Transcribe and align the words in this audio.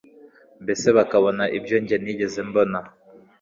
mbese 0.63 0.87
bakabona 0.97 1.43
ibyo 1.57 1.75
nge 1.83 1.95
ntigeze 2.01 2.39
mbona 2.49 2.79